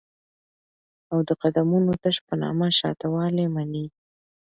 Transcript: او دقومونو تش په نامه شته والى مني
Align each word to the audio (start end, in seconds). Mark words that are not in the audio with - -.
او 1.11 1.17
دقومونو 1.29 1.93
تش 2.03 2.17
په 2.27 2.33
نامه 2.41 2.67
شته 2.77 3.05
والى 3.15 3.45
مني 3.55 3.85